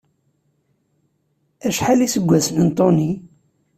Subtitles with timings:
[1.67, 3.11] Acḥal iseggasen n Tony?